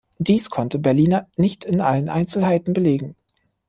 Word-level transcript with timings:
Dies 0.17 0.49
konnte 0.49 0.79
Berliner 0.79 1.27
nicht 1.37 1.63
in 1.63 1.79
allen 1.79 2.09
Einzelheiten 2.09 2.73
belegen. 2.73 3.15